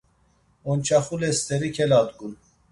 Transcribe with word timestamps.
Onçaxule 0.71 1.29
st̆eri 1.39 1.69
keladgun. 1.75 2.33